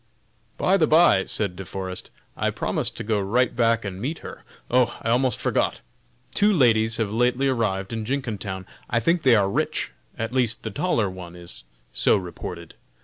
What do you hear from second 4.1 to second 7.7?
her. Oh! I almost forgot! two ladies have lately